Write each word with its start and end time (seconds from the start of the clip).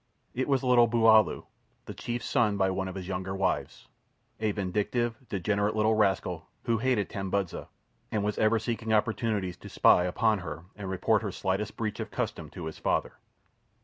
It 0.33 0.47
was 0.47 0.63
little 0.63 0.87
Buulaoo, 0.87 1.43
the 1.85 1.93
chief's 1.93 2.25
son 2.25 2.57
by 2.57 2.71
one 2.71 2.87
of 2.87 2.95
his 2.95 3.07
younger 3.07 3.35
wives—a 3.35 4.51
vindictive, 4.51 5.15
degenerate 5.29 5.75
little 5.75 5.93
rascal 5.93 6.47
who 6.63 6.79
hated 6.79 7.07
Tambudza, 7.07 7.67
and 8.11 8.23
was 8.23 8.39
ever 8.39 8.57
seeking 8.57 8.91
opportunities 8.93 9.57
to 9.57 9.69
spy 9.69 10.05
upon 10.05 10.39
her 10.39 10.63
and 10.75 10.89
report 10.89 11.21
her 11.21 11.31
slightest 11.31 11.77
breach 11.77 11.99
of 11.99 12.09
custom 12.09 12.49
to 12.49 12.65
his 12.65 12.79
father. 12.79 13.19